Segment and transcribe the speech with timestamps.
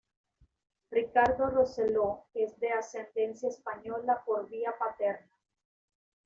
[0.89, 5.29] Ricardo Rosselló es de ascendencia española por vía paterna.